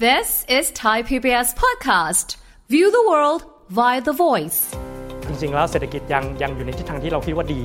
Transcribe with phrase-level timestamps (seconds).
[0.00, 2.38] This is Thai PBS podcast.
[2.68, 4.58] View the world via the voice.
[5.28, 7.62] จริงๆ แล้วเศรษฐกิจยังยังอยู่ในทิศทางที่เราคิดว่าดี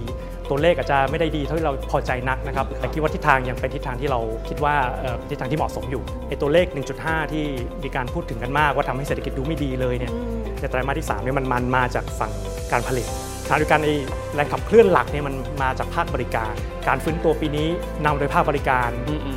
[0.49, 6.65] ตัวเลขอาจจะไม่ได้ดีเท่าที่เราพอใจนักนะครับ แต่คิดว่าทิศทางยังเป็นทิศทางที่เราคิดว่าเอ่อทิศทางที่เหมาะสมอยู่ไอ้ตัวเลข
[6.99, 7.43] 1.5 ที่
[7.83, 10.13] มีการพูดถึงกันมากว่าทำให้เศรษฐกิจดูไม่ดีเลยเนี่ย
[10.59, 12.31] ในไตรมาสที่3เนี่ยมันมันมาจากฝั่ง
[12.71, 13.07] การผลิต
[13.49, 13.95] ขณะเดียวกันไอ้
[14.35, 16.53] แรงขับเคลื่อนหลักเนี่ยมันมาจากภาคบริการ
[16.87, 17.67] การฟื้นตัวปีนี้
[18.05, 18.89] นำโดยภาคบริการ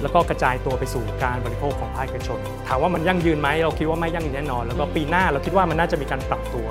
[0.02, 2.38] แล้วก็กระจายตัวไปสู่การบริโภคของภาคเอกชน
[2.68, 6.66] ถามว่ามันยั่งยืนไหมเราคิดว่าไม่ยั่งยืนแน่นอน แล้วก็ปีหน้าเราคิดว่ามันน่าจะมีการปรับตัว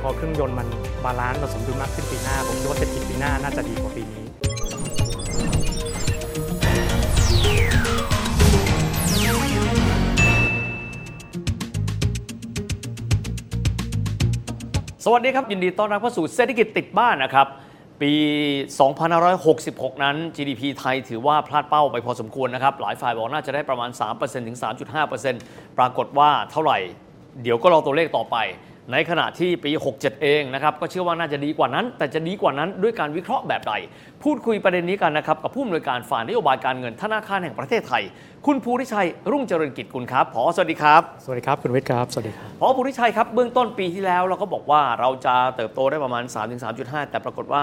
[0.00, 0.68] พอเครื่องยนต์มัน
[1.04, 4.25] balance สมดุลมากขึ้นปีหน้าผมคิดว่าเศรษฐกิจปีหน้าน่าจะดีกว่าปีนี้
[15.08, 17.46] สวัสดีครับ ยินดีต้อนรับเข้าสู่เศรษฐกิจติดบ้านนะครับ
[18.02, 18.12] ปี
[19.28, 24.58] 2566 นั้น GDP ไทยถือว่าพลาดเป้าไปพอสมควรนะครับ หลายฝ่ายบอกน่าจะได้ประมาณ 3%ถึง
[25.16, 26.78] 3.5%ปรากฏว่าเท่าไหร่
[27.42, 28.36] เดี๋ยวก็รอตัวเลขต่อไป
[28.92, 33.72] ในขณะที่ปี 67 เองนะครับก็เชื่อว่าน่าจะดีกว่านั้น แต่จะดีกว่านั้นด้วยการวิเคราะห์แบบใด
[34.22, 38.02] พูดคุยประเด็นนี้กันนะครับกับผู้อำนวยการฝ่ายนโยบายการเงินธนาคารแห่งประเทศไทย
[38.46, 46.24] คุณภูริชัย รุ่งเจริญกิจกุลครับผอสวัสดีครับ สวัสดีครับคุณวิทย์ครับ สวัสดีครับพอภูริชัยครับเบื้องต้นปีที่แล้วเราก็บอกว่าเราจะเติบโตได้ประมาณ
[46.66, 47.62] 3-3.5 แต่ปรากฏว่า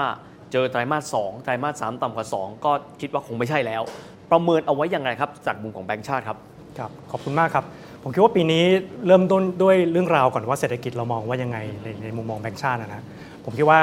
[0.52, 3.82] เจอไตรมาส 2 ไตรมาส 3 ต่ำกว่า 2 ก็คิดว่าคงไม่ใช่แล้ว
[4.30, 6.38] ประเมินเอาไว้ยังไงครับจากมุมของแบงก์ชาติครับ
[6.78, 7.64] ครับขอบคุณมากครับ
[8.06, 8.64] ผมคิดว่าปีนี้
[9.06, 13.04] เริ่มต้นด้วยเรื่องราวก่อนว่าเศรษฐกิจเรามองว่ายังไงในในมุมมองแบงก์ชาตินะนะ
[13.44, 13.80] ผมคิดว่า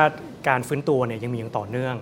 [0.49, 1.95] การฟื้นตัวเนี่ยยังมีอย่างต่อเนื่อง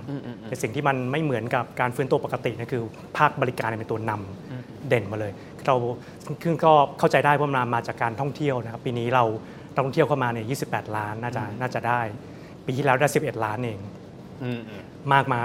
[0.43, 2.83] แต่สิ่งที่มันไม่เหมือนกับการฟื้นตัวปกตินะคือ
[3.17, 5.31] ภาคบริการเนี่ยเป็นตัวนำเด่นมาเลย
[5.65, 5.75] เรา
[6.43, 9.23] คือก็เข้าใจได้เพราะมันมาจากการท่องเที่ยวนะครับปีนี้เรา
[9.73, 12.01] นักท่องเที่ยวเข้ามาเนี่ย28 ล้านน่าจะน่าจะได้
[12.65, 13.79] ปีที่แล้วได้ 11 ล้านเอง
[15.13, 15.39] มากมา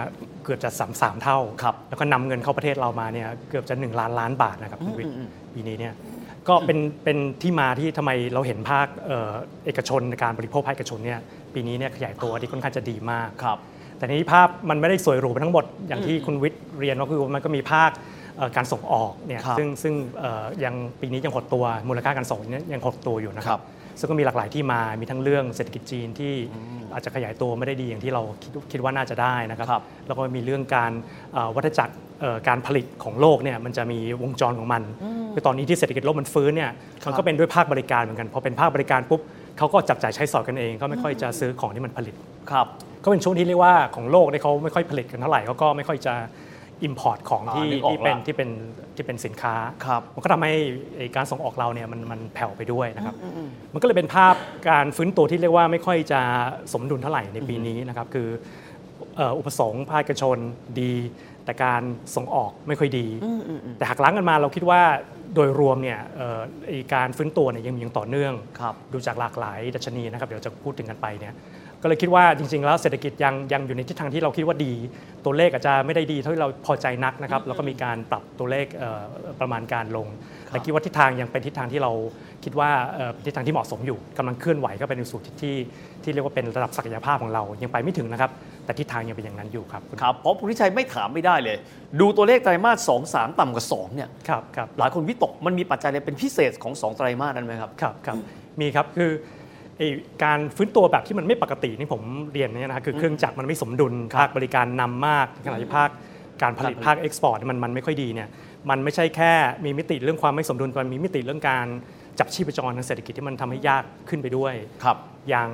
[0.44, 5.14] เกือบจะสามสามเท่าครับแล้วก็นำเงินเข้าประเทศเรามาเนี่ยเกือบจะ 1 ล้านล้านบาทนะครับคุณวิทย์
[5.54, 5.94] ปีนี้เนี่ย
[6.48, 9.32] ก็เป็นเป็นที่มาที่ทำไมเราเห็นภาคเอ่อ
[9.64, 11.20] เอกชนในการบริโภคภาคเอกชนเนี่ย
[11.54, 13.58] ปีนี้เนี่ยขยายตัวที่ค่อนข้างจะดีมากครับ
[13.98, 17.90] แต่นี้ภาพมันไม่ได้สวยหรูไปทั้งหมดอย่างที่คุณวิทย์เรียนก็คือมันก็มีภาค
[18.36, 23.64] เอ่อการส่งออกเนี่ยครับซึ่งซึ่งเอ่อยังปีนี้ยังหดตัวมูลค่าการส่งเนี่ยยังหดตัวอยู่นะคครัรับบ
[23.98, 26.32] ซึ่งก็มีหลากหลายที่มา มีทั้งเรื่องเศรษฐกิจจีนที่
[26.92, 30.92] อาจจะขยายตัวไม่ได้ดีอย่างที่เราคิดคิดว่าน่าจะได้นะครับครับแล้วก็มีเรื่องการ
[31.34, 34.82] เอ่อวัฏจักรเอ่อการผลิตของโลกเนี่ยมันจะมีวงจรของมัน
[35.32, 36.70] คือตอนนี้ที่เศรษฐกิจโลกมันฟื้นเนี่ย
[37.06, 39.20] มันก็เป็นด้วยภาคบริการเหมือนกันพอเป็นภาคบริการปุ๊บ
[39.58, 42.14] เขาก็จับจ่ายใช้สอยกันเอง ก็ไม่ค่อยจะซื้อของที่มันผลิต
[42.50, 42.66] ครับ
[43.04, 46.14] ก็เป็นช่วงที่เรียกว่าของโลกเนี่ยเขาไม่ค่อยผลิตกันเท่าไหร่เขาก็ไม่ค่อยจะ
[46.88, 48.50] import ของอ่าที่นึกออกที่เป็นละ ที่เป็น
[48.96, 49.54] ที่เป็นสินค้า
[49.86, 50.52] ครับ มันก็ทำให้
[50.96, 53.14] ไอ้การส่งออกเราเนี่ยมันมันแผ่วไปด้วยนะครับ
[53.72, 54.34] มันก็เลยเป็นภาพ
[54.70, 56.20] การฟื้นตัวที่เรียกว่าไม่ค่อยจะ
[56.72, 58.28] สมดุลเท่าไหร่ในปีนี้นะครับ คือ
[59.16, 60.36] เอ่ออุปสงค์ภาคเอกชน
[60.80, 60.92] ดี
[61.44, 61.82] แต่การ
[62.16, 63.06] ส่งออกไม่ค่อยดี
[63.78, 64.82] แต่หักล้างกันมาเราคิดว่า
[65.34, 71.34] โดยรวมเนี่ยเอ่อไอ้การฟื้นตัวเนี่ยยังมีอย่างต่อเนื่อง ครับ ดูจากหลากหลายดัชนีนะครับ เดี๋ยวจะพูดถึงกันไปเนี่ย
[71.84, 74.72] ก็เลยคิดว่าจริงๆ แล้วเศรษฐกิจยังยังอยู่ในทิศทางที่เราคิดว่าดี
[75.24, 79.02] ตัวเลขอาจจะไม่ได้ดีเท่าที่เราพอใจนักนะครับแล้วก็มีการปรับตัวเลขเอ่อ
[79.40, 80.06] ประมาณการลง
[80.48, 81.92] แต่คิดว่าทิศทางยังเป็นทิศทางที่เรา
[82.44, 85.56] คิดว่าเอ่อทิศทางที่เหมาะสมอยู่กำลังเคลื่อนไหวก็เป็นในสู่ทิศที่
[86.02, 88.30] ที่เรียกว่าเป็นระดับศักยภาพของเรายังไปไม่ถึงนะครับ
[88.64, 91.56] แต่ทิศทางยังเป็นอย่างนั้นอยู่ครับคุณครับเพราะภูริชัยไม่ถามไม่ได้เลย
[92.00, 98.16] ดูตัวเลขไตรมาส2 3 ต่ำกว่า2เนี่ยครับครับหลายคนวิตกมันมีปัจจัยอะไรเป็นพิเศษของ 2 ไตรมาสนั้นไหมครับครับครับ
[98.60, 99.10] มีครับคือ
[99.43, 99.43] ไอ้
[100.24, 102.02] การฟื้นตัวแบบที่มันไม่ปกตินี่ผม
[102.32, 105.88] เรียนเนี่ยนะครับคือเครื่องจักรมันไม่สมดุลภาคบริการนำมากขณะที่ภาค
[106.42, 108.28] การผลิตการผลิตภาคเอ็กซ์พอร์ตมันมันไม่ค่อยดีเนี่ย
[108.70, 109.32] มันไม่ใช่แค่
[109.64, 111.66] มีมิติเรื่องความไม่สมดุลแต่มันมีมิติเรื่องการ
[112.18, 114.54] จับชีพจรทางเศรษฐกิจที่มันทำให้ยากขึ้นไปด้วย
[114.84, 114.96] ครับ
[115.28, 115.48] อย่าง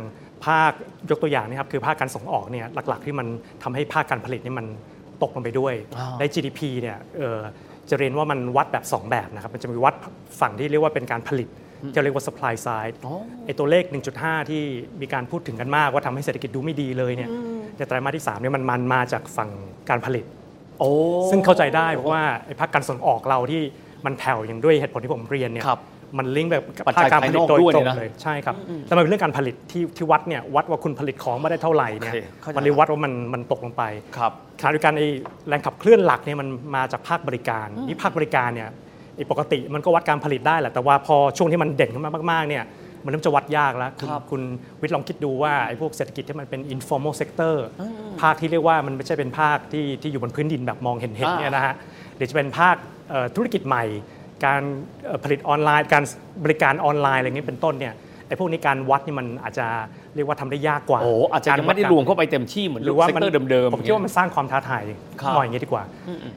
[0.47, 0.73] ภาค
[1.11, 3.27] ยกตัวอย่างนะครับคือภาคการส่งออกเนี่ยหลักๆ ที่มัน
[3.63, 4.67] ทำให้ภาคการผลิตนี่มัน
[5.23, 7.41] ตกลงไปด้วยอ้าวใน GDP เนี่ยเอ่อ
[7.91, 9.95] จะเรียนว่ามันวัดแบบ 2 แบบนะครับมันจะมีวัด
[10.41, 11.49] ฝั่งที่เรียกว่าเป็นการผลิต
[11.93, 13.15] ที่เราเรียกว่า supply side อ๋อ
[13.47, 13.85] ไอ้ตัวเลข
[14.17, 14.63] 1.5 ที่
[15.01, 17.31] มีการพูดถึงกันมากว่าทำให้เศรษฐกิจดูไม่ดีเลยเนี่ย
[17.77, 19.51] ในไตรมาสที่3เนี่ยมันมันมาจากฝั่ง
[19.89, 20.25] การผลิต
[20.79, 20.91] โอ้
[21.31, 23.63] ซึ่งเข้าใจได้เพราะว่าไอ้ภาคการส่งออกเราที่
[24.07, 25.81] มันแผ่วอย่างด้วยเหตุผลที่ผมเรียนเนี่ยครับ
[26.19, 28.55] มันลิงก์แบบกับปัจจัภายคการผลิตโดยภายนอกด้วยตรงเลยนะเลยใช่ครับ
[28.85, 33.83] แต่มันเป็นเรื่องการผลิตที่ที่วัดเนี่ยวัดว่าคุณผลิตของมาได้เท่าไหร่เนี่ยโอเคเข้าใจมันเลยวัดว่ามันมันตกลงไป
[34.17, 35.09] ครับขณะเดียวกันไอ้
[35.49, 38.69] แรงขับเคลื่อนหลักเนี่ยมันมาจากภาคบริการนี่ภาคบริการเนี่ย
[39.21, 42.65] ไอ้ปกติมันก็วัดการผลิตได้แหละ แต่ว่าพอช่วงที่มันเด่นขึ้นมามากๆเนี่ย
[43.05, 44.43] มันเริ่มจะวัดยากแล้วคุณครับคุณ
[44.81, 47.55] วิทย์ลองคิดดูว่าไอ้พวกเศรษฐกิจที่มันเป็น informal sector
[48.23, 51.75] ภาคที่เรียกว่ามันไม่ใช่เป็นภาคที่ที่อยู่บนพื้นดินแบบมองเห็นเห็นอ่า เนี่ยนะฮะ
[52.17, 52.77] หรือจะเป็นภาค
[53.11, 53.85] เอ่อธุรกิจใหม่
[54.45, 54.63] การ
[55.05, 56.05] เอ่อผลิตออนไลน์ การ
[56.45, 57.95] บริการออนไลน์อะไรอย่างนี้เป็นต้นเนี่ย
[58.31, 59.67] ไอ้พวกนี้การวัดนี่มันอาจจะ
[60.15, 64.83] เรียกว่าทำได้ยากกว่าโอ้อาจจะยังไม่ได้รวมเข้าไปเต็มที่เหมือนหรือว่าเซกมันเตอร์เดิมๆผมคิดว่ามันสร้างความท้าทาย
[65.21, 65.85] ครับหน่อยอย่างนี้ดีกว่า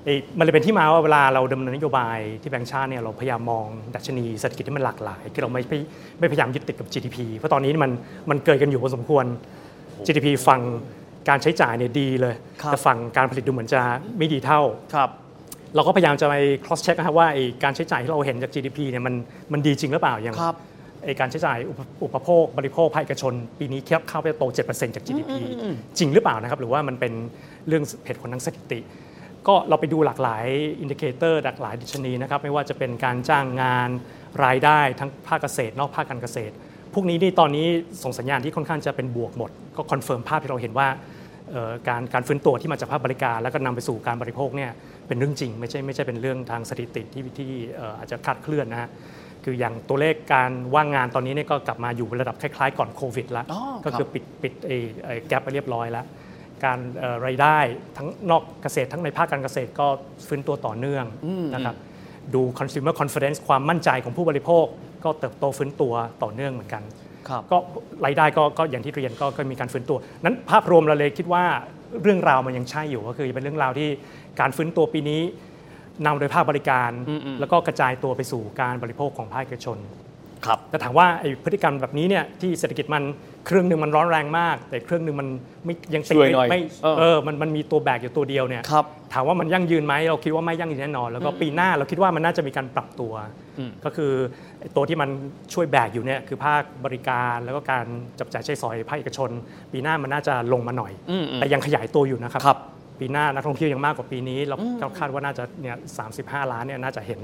[0.05, 5.79] เอ้ยมันเลยเป็นที่มาว่าเวลาเราดำเนินนโยบายที่แบงก์ชาติเนี่ยเราพยายามมองดัชนีเศรษฐกิจที่มันหลากหลายคือเราไม่ไม่
[6.19, 7.91] ไม่พยายามยึดติดกับ GDP เพราะตอนนี้มัน
[8.29, 9.25] มันเกิดกันอยู่พอสมควร
[10.05, 10.61] GDP ฝั่ง
[11.29, 13.81] การใช้จ่ายเนี่ยดีเลยครับแต่ฝั่งการผลิตดูเหมือนจะ
[14.17, 14.61] ไม่ดีเท่า
[14.95, 15.09] ครับ
[15.75, 16.35] เราก็พยายามจะไป
[16.65, 19.13] cross check นะครับว่าไอ้การใช้จ่ายที่เราเห็นจาก GDP เนี่ยมัน
[19.53, 20.72] มันดีจริงหรือเปล่าอย่างครับไอ้
[21.19, 25.31] การใช้จ่ายอุปอุปโภคบริโภคภาคเอกชน ปีนี้เข้าเข้าไปโต 7%จาก GDP
[25.97, 27.13] จริงหรือเปล่านะครับ หรือว่ามันเป็น
[27.67, 28.79] เรื่องเหตุผลทางสถิติ
[29.47, 30.45] ก็เราไปดูหลากหลาย
[30.81, 33.89] indicator หลากหลายดัชนีนะครับ ไม่ว่าจะเป็นการจ้างงาน
[34.45, 36.53] รายได้ทั้งภาคเกษตร นอกภาคการเกษตร
[36.93, 37.67] พวกนี้นี่ตอนนี้
[38.03, 40.87] ส่งสัญญาณที่ค่อนข้างจะเป็นบวกหมด ก็ confirm ภาพที่เราเห็นว่า
[41.51, 44.71] เอ่อการการฟื้นตัวที่มาจากภาคบริการ แล้วก็นำไปสู่การบริโภคเนี่ย
[45.07, 48.89] เป็นเรื่องจริง ไม่ใช่ไม่ใช่เป็นเรื่องทางสถิติที่ที่เอ่ออาจจะคลาดเคลื่อนนะฮะ
[49.45, 56.05] คืออย่างตัวเลขการว่างงานตอนนี้เนี่ยก็กลับมาอยู่ระดับคล้ายๆ ก่อนโควิดแล้วอ๋อก็ครับคือปิดปิดไอ้ไอ้แกลบไปเรียบร้อยแล้ว
[56.65, 57.57] การเอ่อรายได้
[57.97, 59.87] ทั้งนอกเกษตรทั้งในภาคการเกษตรก็
[60.27, 61.05] ฟื้นตัวต่อเนื่อง
[61.53, 61.75] นะครับ
[62.33, 64.65] ดู consumer confidence ความมั่นใจของผู้บริโภค
[65.03, 65.93] ก็เติบโตฟื้นตัว
[66.23, 66.83] ต่อเนื่องเหมือนกัน
[67.29, 67.57] ครับก็
[68.05, 71.43] รายได้ก็ก็อย่างที่เรียนก็ก็มีการฟื้นตัว นั้นภาพรวมเราเลยคิดว่า
[72.03, 73.89] เรื่องราวมันยังใช่อยู่ก็คือเป็นเรื่องราวที่
[74.39, 75.21] การฟื้นตัวปีนี้
[76.05, 76.91] นำโดยภาคบริการ
[77.39, 79.77] แล้วก็กระจายตัวไปสู่การบริโภคของภาคเอกชน
[80.45, 83.03] ครับแต่ถามว่าไอ้พฤติกรรมแบบนี้เนี่ยที่เศรษฐกิจมัน
[83.45, 85.27] เครื่องหนึ่งมันร้อนแรงมาก แต่เครื่องหนึ่งมัน
[85.65, 93.13] ไม่ยังติดช่วยหน่อยไม่เออเออมันมันมีตัวแบกอยู่ตัวเดียวเนี่ยครับถามว่ามันยั่งยืนไหมเราคิดว่าไม่ยั่งยืนแน่นอน แล้วก็ปีหน้าเราคิดว่ามันน่าจะมีการปรับตัว
[93.85, 94.11] ก็คือ
[94.59, 95.09] ไอ้ตัวที่มัน
[95.53, 97.85] ช่วยแบกอยู่เนี่ยคือภาคบริการแล้วก็การ
[98.19, 99.29] จับจ่ายใช้สอยภาคเอกชน
[99.71, 102.59] ปีหน้ามันน่าจะลงมาหน่อยอืมอืมแต่ยังขยายตัวอยู่นะครับครับ
[102.99, 105.77] ปีหน้านักท่องเที่ยวยังมากกว่าปีนี้ เราเราคาดว่าน่าจะเนี่ย
[106.13, 107.19] 35ล้านเนี่ยน่าจะเห็น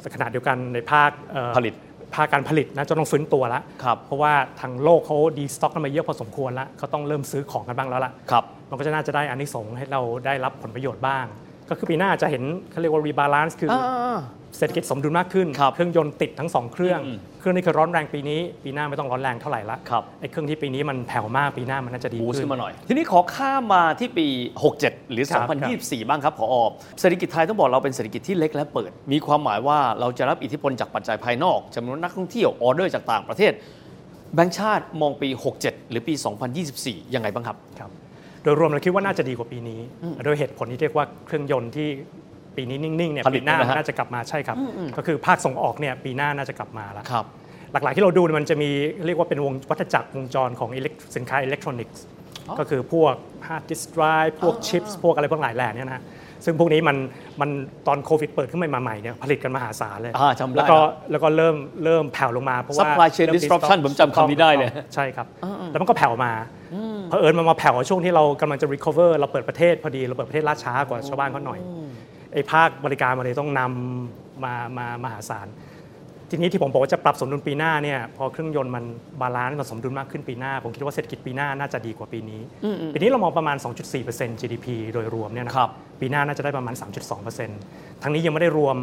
[0.00, 1.74] แต่ขณะเดียวกันในภาคเอ่อผลิต
[2.14, 11.26] ภาคการผลิตน่าจะต้องฟื้นตัวแล้วครับเพราะว่าทางโลกเขา destock กันมาเยอะพอสมควรแล้วเขาต้องเริ่มซื้อของกันบ้างแล้วล่ะครับมันก็จะน่าจะได้อานิสงส์ให้เราได้รับผลประโยชน์บ้าง
[11.72, 14.18] ก็คือปีหน้าจะเห็นเขาเรียกว่า rebalance คือออ่า
[14.58, 17.00] เศรษฐกิจสมดุลมากขึ้นครับเครื่องยนต์ติดทั้งสองเครื่อง
[17.40, 24.26] เครื่องนี้คือร้อนแรงปีนี้ ปีหน้าไม่ต้องร้อนแรงเท่าไหร่ละครับไอ้เครื่องที่ปีนี้มันแผ่วมากปีหน้ามันน่าจะดี boost ขึ้นมาหน่อย ทีนี้ขอข้ามมาที่ปี
[24.70, 25.48] 67 หรือครับ
[26.02, 26.54] 2024 บ้างครับขออ
[27.00, 33.52] เศรษฐกิจไทยต้องบอกเราเป็นเศรษฐกิจที่เล็กและเปิด มีความหมายว่าเราจะรับอิทธิพลจากปัจจัยภายนอกจำนวนนักท่องเที่ยวออเดอร์จากต่างประเทศ
[34.34, 35.28] แบงก์ชาติมองปี
[35.60, 36.14] 67 หรือปี
[36.64, 37.90] 2024 ยังไงบ้างครับครับ
[38.42, 39.80] โดยรวมเราคิดว่าน่าจะดีกว่าปีนี้
[40.24, 41.88] โดยเหตุผลที่เรียกว่าเครื่องยนต์ที่
[42.56, 44.56] ปีนี้นิ่งๆเนี่ยผลิปีตหน้านะฮะมันน่าจะกลับมาใช่ครับ
[44.96, 47.24] ก็คือภาคส่งออกเนี่ยปีหน้าน่าจะกลับมาแล้วครับ
[47.72, 48.70] หลักๆที่เราดูเนี่ยมันจะมี
[49.06, 52.02] เรียกว่าเป็นวงวัฏจักรวงจรของอิเล็กสินค้าอิเล็กทรอนิกส์
[52.58, 53.14] ก็คือพวก
[53.48, 56.02] hard disk drive พวก chips พวกอะไรพวกหลายแหล่เนี่ยนะฮะ
[56.44, 56.96] ซึ่งพวกนี้มัน
[57.40, 57.50] มัน
[57.86, 65.26] ตอนโควิดเปิดขึ้นมาใหม่ๆเนี่ยผลิตกันมหาศาลเลยอ่าจำได้แล้วก็นะแล้วก็เริ่มเริ่มแผ่วลงมาเพราะว่า Supply chain เริ่ม disruption destock ผมจำคำนี้ได้เลยใช่ครับ
[65.68, 66.32] แล้วมันก็แผ่วมา
[67.12, 71.60] เพอเอิญมันมาแผ่วช่วงที่เรากำลังจะ recover เราเปิดประเทศพอดีเราเปิดประเทศล่าช้ากว่าชาวบ้านเขาหน่อย
[72.32, 75.46] ไอ้ภาคบริการมาเลยต้องนำมามามหาศาล
[76.30, 78.84] ทีนี้ที่ผมบอกว่าจะปรับสมดุลปีหน้าเนี่ยพอเครื่องยนต์มัน
[79.20, 82.40] balance มันสมดุลมากขึ้นปีหน้า ผมคิดว่าเศรษฐกิจปีหน้าน่าจะดีกว่าปีนี้
[82.94, 83.56] ปีนี้เรามองประมาณ
[83.98, 85.70] 2.4% GDP โดยรวมเนี่ยนะครับ
[86.00, 86.74] ปีหน้าน่าจะได้ประมาณ
[87.38, 88.76] 3.2%ทั้งนี้ยังไม่ได้รวม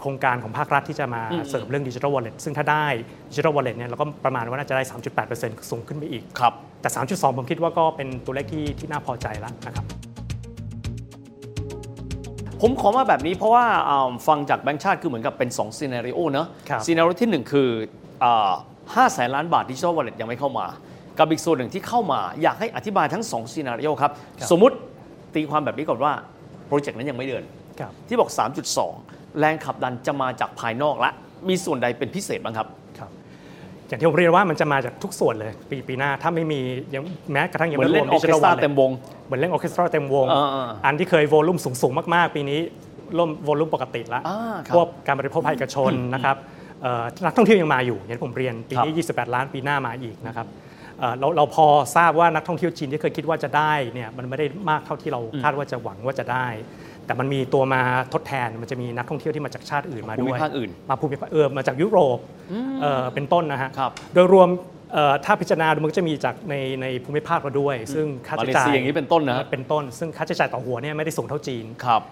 [0.00, 2.86] โครงการของภาครัฐที่จะมาเสริมเรื่องดิจิทัลวอลเล็ตซึ่งถ้าได้
[3.30, 4.82] ดิจิทัลวอลเล็ตเนี่ยเราก็ประมาณว่าน่าจะได้
[5.26, 9.84] 3.8%สูงขึ้นไปอีกครับแต่ 3.2 ผมคิดว่าก็เป็นตัวเลขที่ที่น่าพอใจแล้วนะครับ
[12.62, 17.68] ผมขอมาแบบนี้เพราะว่าอ่าฟังจากแบงก์ชาติคือเหมือนกับเป็น2 scenario เนอะครับ scenario ที่ 1 คือ
[18.40, 20.66] 5แสนล้านบาทดิจิทัลวอลเล็ตยังไม่เข้ามา
[21.18, 24.76] กับอีกส่วนหนึ่งที่เข้ามาอยากให้อธิบายทั้ง2 scenario ครับครับสมมุติ
[25.34, 26.12] ตีความแบบนี้ก่อนว่า
[26.66, 27.44] project นั้นยังไม่เดิน
[27.80, 28.30] ครับที่บอก
[28.78, 31.10] 3.2 แรงขับดันจะมาจากภายนอกละ
[31.48, 33.10] มีส่วนใดเป็นพิเศษบ้างครับครับ
[33.88, 36.60] อย่างที่ผมเรียนว่ามันจะมาจากทุกส่วนเลย ปีปีหน้าถ้าไม่มี
[36.94, 38.90] ยังแม้กระทั่งยังเหมือนไม่รเล่วนมออดิร์จิเคทัสลตวอราลเล็เต็ตมวง
[39.26, 42.60] เหมือนเล่นออร์เคสตราเต็มวงเออเอออันที่เคย volume สูงๆมากๆ ปีนี้
[43.18, 46.36] volume ปกติแล้วอ่าครับพวกการบริโภคภาคเอกชนนะครับ
[46.82, 50.46] เอ่อนักท่องเที่ยวยังมาอยู่อย่างที่ผมเรียนปีนี้ 28 ล้านปีหน้ามาอีกนะครับ
[50.98, 56.46] เอ่อเราเราพอทราบว่านักท่องเที่ยวจีนที่เคยคิดว่าจะได้เนี่ยมันไม่ได้มากเท่าที่เราคาดว่าจะหวังว่าจะได้
[57.06, 57.80] แต่มันมีตัวมา
[58.12, 62.18] ทดแทนมันจะมีนักท่องเที่ยวที่มาจากชาติอื่นมาภูด้มิวยภาคอื่นมาภูมิภาคเออมาจากยุโรป
[62.82, 64.48] เอ่อเป็นต้นนะฮะครับโดยรวม
[64.92, 72.02] เอ่อถ้าพิจารณาดูมันก็จะมีจากในในภูมิภาคเราด้วย ซึ่งค่าใช้จ่ายมาเลเซียอย่างนี้เป็นต้นนะเป็นต้น ซึ่งค่าใช้จ่ายต่อหัวเนี่ยไม่ได้สูงเท่าจีนครับ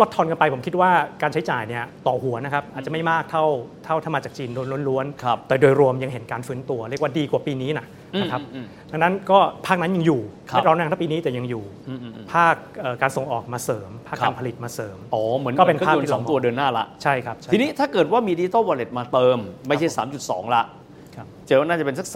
[0.00, 0.90] ลดทอนกันไปผมคิดว่า
[1.22, 3.44] การใช้จ่ายเนี่ยต่อหัวนะครับอาจจะไม่มากเท่า
[3.84, 4.50] เท่าถ้ามาจากจีน
[4.88, 7.86] ล้วนครับแต่โดยรวมยังเห็นการฟื้นตัวเรียกว่าดีกว่าปีนี้นะ
[8.20, 19.38] นะครับอืมอืมดังนั้นก็ภาคนั้นยังอยู่ครับไม่ร้อนแรงเท่าปีนี้แต่ยังอยู่อืมอืมอืมภาคเอ่อการส่งออกมาเสริม ภาคครัการบผลิตมาเสริมอ๋อเหมือนก็เป็นครื่องภาพยนที่ต์สองเรามองตัวเดินหน้าละใช่ครับใช่ทีนี้ถ้าเกิดว่ามีดิจิตอลวอลเล็ตมาเติม
[19.68, 19.88] ไม่ใช่
[20.20, 20.62] 3.2 ละ
[21.16, 22.08] ครับเจอว่าน่าจะเป็นสัก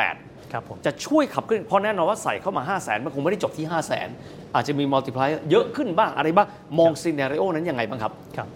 [0.00, 4.08] 3.8ครับผมจะช่วยขับขึ้นเพราะแน่นอนว่าใส่เข้ามา 5 0 0 0 0นมันคงไม่ได้จบที่ 5 0 0 0 0น
[4.54, 8.48] อาจจะมีมัลติพลายเยอะขึ้นบ้างอะไรบ้างมองซีเน r ร o นั้นยังไงบ้างครับครับ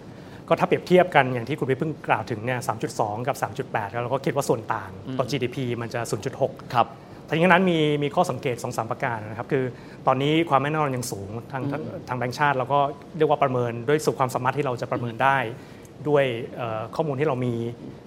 [0.48, 2.60] ก็ถ้าเปรียบเทียบกันอย่างที่คุณวิทย์เพิ่งกล่าวถึงเนี่ย
[2.94, 6.00] 3.2 กับ 3.8แล้วเราก็คิดว่าส่วนต่างต่อ GDP มันจะ
[6.36, 6.86] 0.6 ครับ
[7.28, 9.64] ทั้งนี้นั้นมีมีข้อสังเกต2-3ประการนะครับ คือ
[10.06, 12.80] ตอนนี้ความไม่แน่นอนยังสูงทางทางทางแบงก์ชาติเราก็
[13.16, 15.38] เรียกว่าประเมินด้วยสุดความสามารถที่เราจะประเมินได้
[16.08, 16.24] ด้วย
[16.56, 17.54] เอ่อข้อมูลที่เรามี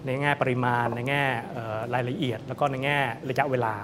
[0.06, 1.24] ในแง่ปริมาณ ในแง่
[1.54, 2.98] เอ่อรายละเอียด แล้วก็ในแง่
[3.30, 3.76] ระยะเวลา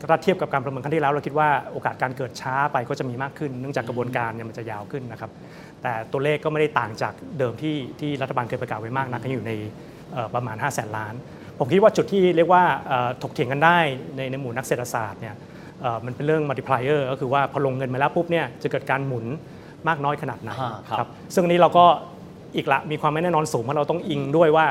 [0.00, 5.30] ก็ถ้าเทียบกับการประเมินครั้งที่แล้ว เราคิดว่าโอกาสการเกิดช้าไปก็จะมีมากขึ้น เนื่องจากกระบวนการเนี่ยมันจะยาวขึ้นนะครับ
[5.82, 9.52] แต่ตัวเลขก็ไม่ได้ต่างจากเดิมที่ที่รัฐบาลเคยประกาศไว้มากนักอยู่ใน
[10.12, 11.14] เอ่อประมาณ 5 0 0แสนล้าน
[11.58, 13.78] ผมคิดว่าจุดที่เรียกว่าเอ่อถกเถียงกันได้
[14.16, 15.34] ในในหมู่นักเศรษฐศาสตร์เนี่ย
[15.80, 19.26] เอ่อมันเป็นเรื่อง multiplier ก็คือว่าพอลงเงินมาแล้วปุ๊บเนี่ยจะเกิดการหมุน
[19.88, 21.86] มากน้อยขนาดไหนอ่าครับซึ่งอันนี้เราก็
[22.56, 24.66] อีกละมีความไม่แน่นอนสูงเพราะเราต้องอิงด้วยว่า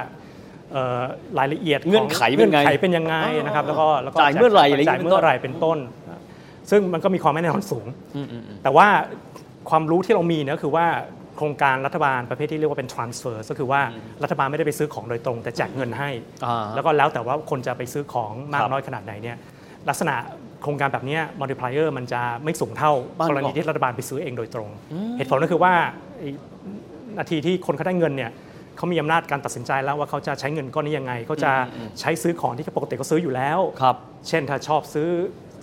[0.72, 1.01] เอ่อ
[1.39, 3.15] รายละเอียดขเงื่อนไขเป็นไงเงื่อนไขเป็นยังไง
[3.46, 5.77] นะครับแล้วก็แล้วก็จ่ายเมื่อไหร่อะไรอย่างงี้จ่ายเมื่อไหร่เป็นต้น
[6.72, 7.86] ซึ่งมันก็มีความไม่แน่นอนสูง
[8.63, 8.88] แต่ว่า
[9.70, 10.88] ความรู้ที่เรามีเนี่ยก็คือว่า
[11.38, 13.82] โครงการรัฐบาลประเภทที่เรียกว่าเป็น transfer ก็คือว่า
[14.24, 16.10] รัฐบาลไม่ได้ไปซื้อของโดยตรง แต่แจกเงินให้
[16.46, 19.38] อ่าแล้วก็แล้วแต่ว่าคนจะไปซื้อของมาคกรับน้อยขนาดไหนเนี่ย
[19.89, 20.15] ลักษณะ
[20.62, 24.70] โครงการแบบเนี้ย multiplier มันจะไม่สูงเท่าบ้านกรณีที่รัฐบาลไปซื้อเองโดยตรง
[25.17, 25.74] เหตุผลก็คือว่า
[26.17, 26.29] ไอ้
[27.20, 28.32] นาทีที่คนเขาได้เงินเนี่ย
[28.78, 31.52] เขามีอำนาจการตัดสินใจแล้วว่าเขาจะใช้เงินก้อนนี้ยังไงเขาจะ
[32.00, 33.96] ใช้ซื้อของที่ปกติเขาซื้ออยู่แล้ว ครับ
[34.28, 35.10] เช่นถ้าชอบซื้อ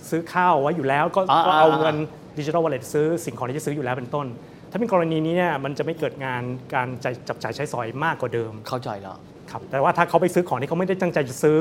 [0.09, 1.95] ซื้อข้าวไว้อยู่แล้วก็อ่าก็เอาอ่าเงิน
[2.39, 4.27] ดิจิทัลวอลเล็ตซื้อสิ่งของที่จะซื้ออยู่แล้วเป็นต้น
[4.71, 6.41] ถ้าเป็นกรณีนี้เนี่ยมันจะไม่เกิดงาน
[6.73, 9.17] การจ่ายจับจ่ายใช้สอยมากกว่าเดิม เข้าใจแล้ว
[9.51, 11.57] ครับแต่ว่าถ้าเขาไปซื้อของที่เขาไม่ได้ตั้งใจจะซื้อ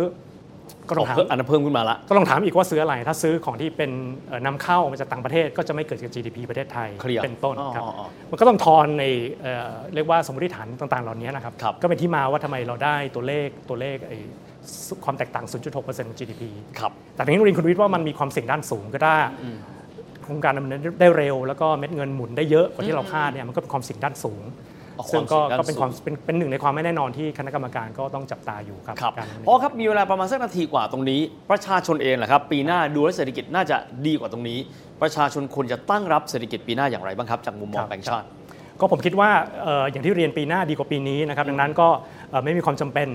[0.89, 3.91] ก็ต้องถามเพิ่มอันนั้นเพิ่มขึ้นมาละก็ต้องถามอีกว่าซื้ออะไร ถ้าซื้อของที่เป็น
[4.29, 9.05] เอ่อนำเข้ามาจากต่างประเทศก็จะไม่เกิดกับ GDP ประเทศไทยเคลียร์เป็นต้นครับอ๋ออ๋อมันก็ต้องทอนใน
[9.43, 14.19] เอ่อเรียกว่าสมมติฐานต่างๆ เหล่านี้นะครับครับก็เป็นที่มาว่าทำไมเราได้ตัวเลขตัวเลขไอ้
[15.05, 15.75] ความแตกต่าง 0.6%
[16.09, 16.43] ของ GDP
[16.79, 19.17] ครับแต่ทีนี้เรียนคุณวิทย์ว่ามันมีความเสี่ยงด้านสูงก็ได้
[20.25, 24.72] โครงการดำเนินได้เร็ว แล้วก็เม็ดเงินหมุนได้เยอะกว่าที่เราคาดเนี่ยมันก็เป็นความเสี่ยงด้านสูงอ๋อ
[25.13, 31.21] ซึ่งก็ความเสี่ยงด้านก็เป็นความสูงเป็นเป็นหนึ่งในความไม่แน่นอนที่คณะกรรมการก็ต้องจับตาอยู่ครับครับการดำเนินเพราะครับมีเวลาประมาณสักนาทีกว่าตรงนี้
[31.51, 34.59] ประชาชนเองแหละครับ ปีหน้าดูแลวเศรษฐกิจน่าจะดีกว่าตรงนี้
[35.03, 38.27] ประชาชนควรจะตั้งรับเศรษฐกิจปีหน้าอย่างไรบ้างครับจากมุมมองแบงก์ชาติ
[38.81, 39.31] ก็ผมคิดว่า
[39.63, 41.89] เอ่ออย่างที่เรียนปีหน้าดีกว่าปีนี้นะครับดังนั้นก็
[42.31, 43.09] เอ่อไม่มีความจำเป็น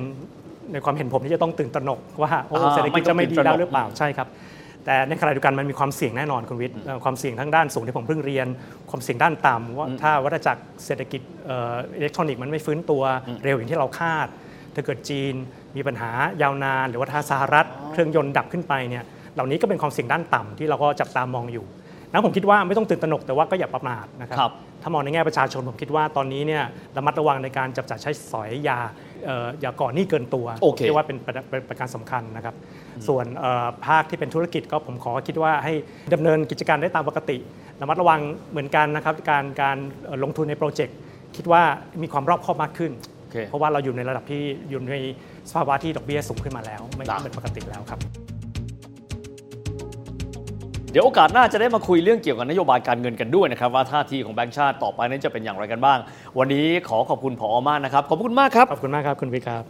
[0.73, 4.27] ในความเห็นผมที่จะต้องตื่นตระหนกว่าโอ้อ่าเศรษฐกิจจะไม่ดีไม่ต้องตื่นตระหนแล้กวหรือเปล่าใช่ครับ
[4.87, 8.47] แต่ในขณะเดียวกันมันมีความเสี่ยงแน่นอนคุณวิทย์เอ่อความเสี่ยงทั้งด้านสูงที่ผมเพิ่งเรียน
[8.89, 13.03] ความเสี่ยงด้านต่ำว่าถ้าวัฏจักรเศรษฐกิจเอ่ออิเล็กทรอนิกส์มันไม่ฟื้นตัว
[13.43, 14.27] เร็วอย่างที่เราคาด
[14.75, 15.33] ถ้าเกิดจีน
[15.75, 19.03] มีปัญหายาวนาน หรือว่าถ้าสหรัฐเครื่องยนต์ดับขึ้นไปเนี่ย
[19.33, 21.65] เหล่านี้ก็เป็นความเสี่ยงด้านต่ำที่เราก็จับตามองอยู่
[22.11, 26.63] นั้นผมคิดว่าไม่ต้องตื่นตระหนกแต่ว่าก็อย่าประมาทนะครัครับถ้ามองในแง่ประชาชนผมคิดว่าตอนนี้เนี่ย
[26.97, 28.79] ระมัดระวังในการจับจ่ายใช้สอยยา
[29.25, 32.55] เอ่ออย่าก่อนหนี้เกินตัวโอเคผมคิดว่าเป็นประเป็นประการสำคัญนะครับ
[33.07, 35.73] ส่วนเอ่อภาคที่เป็นธุรกิจก็ผมขอคิดว่าให้
[36.13, 37.37] ดำเนินกิจการได้ตามปกติ
[37.81, 38.19] ระมัดระวัง
[38.51, 40.97] เหมือนกันนะครับการการเอ่อลงทุนในโปรเจกต์
[41.35, 41.61] คิดว่า
[42.01, 44.95] มีความรอบคอบมากขึ้นโอเคเพราะว่าเราอยู่ในระดับที่อยู่ใน
[45.49, 55.97] สภาวะที่ดอกเบี้ยสูงขึ้นมาแล้ว ไม่ครับเป็นปกติแล้วครับเดี๋ยวโอกาสหน้าจะได้มาคุยเรื่องเกี่ยวกับนโยบายการเงินกันด้วยนะครับว่าท่าทีของแบงก์ชาติต่อไปนั้นจะเป็นอย่างไรกันบ้าง
[56.39, 59.63] วันนี้ขอขอบคุณผอมากนะครับขอบคุณมากครับขอบคุณมากครับคุณวิครับ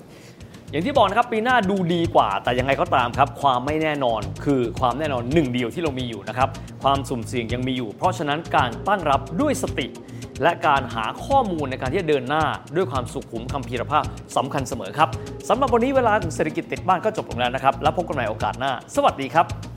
[0.71, 6.49] อย่างที่บอกนะครับปีหน้าดูดีกว่าแต่ยังไงก็ตามครับ ความไม่แน่นอนคือความแน่นอนหนึ่งเดียวที่เรามีอยู่นะครับ
[6.83, 9.87] ความสุ่มเสี่ยงยังมีอยู่ เพราะฉะนั้นการตั้งรับด้วยสติ
[10.43, 12.43] และการหาข้อมูลในการที่จะเดินหน้า
[12.75, 14.03] ด้วยความสุขุมคำพีรภาพ
[14.37, 15.09] สำคัญเสมอครับ
[15.49, 19.76] สำหรับวันนี้เวลาของเศรษฐกิจติดบ้านก็จบลงแล้วนะครับ แล้วพบกันใหม่โอกาสหน้า สวัสดีครับ